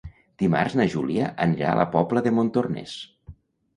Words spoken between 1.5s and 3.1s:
a la Pobla de Montornès.